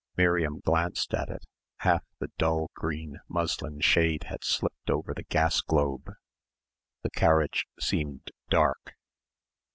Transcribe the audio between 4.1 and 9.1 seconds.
had slipped over the gas globe. The carriage seemed dark.